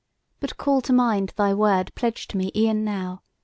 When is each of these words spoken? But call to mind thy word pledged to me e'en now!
But 0.39 0.57
call 0.57 0.81
to 0.81 0.93
mind 0.93 1.31
thy 1.37 1.53
word 1.53 1.93
pledged 1.93 2.31
to 2.31 2.37
me 2.37 2.51
e'en 2.55 2.83
now! 2.83 3.21